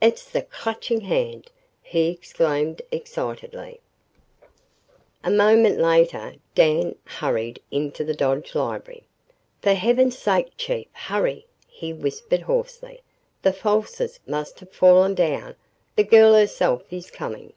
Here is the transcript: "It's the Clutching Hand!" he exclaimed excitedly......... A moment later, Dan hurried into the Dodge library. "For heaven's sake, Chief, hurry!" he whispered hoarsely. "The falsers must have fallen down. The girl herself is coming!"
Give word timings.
"It's 0.00 0.28
the 0.28 0.42
Clutching 0.42 1.02
Hand!" 1.02 1.52
he 1.80 2.08
exclaimed 2.08 2.82
excitedly......... 2.90 3.78
A 5.22 5.30
moment 5.30 5.78
later, 5.78 6.34
Dan 6.56 6.96
hurried 7.04 7.60
into 7.70 8.02
the 8.02 8.12
Dodge 8.16 8.56
library. 8.56 9.04
"For 9.62 9.74
heaven's 9.74 10.18
sake, 10.18 10.50
Chief, 10.56 10.88
hurry!" 10.90 11.46
he 11.68 11.92
whispered 11.92 12.40
hoarsely. 12.42 13.00
"The 13.42 13.52
falsers 13.52 14.18
must 14.26 14.58
have 14.58 14.72
fallen 14.72 15.14
down. 15.14 15.54
The 15.94 16.02
girl 16.02 16.34
herself 16.34 16.82
is 16.92 17.08
coming!" 17.12 17.52